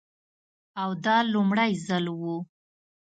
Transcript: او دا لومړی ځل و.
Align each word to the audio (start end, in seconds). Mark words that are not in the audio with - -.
او 0.81 0.89
دا 1.05 1.17
لومړی 1.33 1.71
ځل 1.85 2.05
و. 2.19 2.21